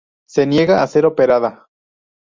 [0.27, 1.67] Se niega a ser operada.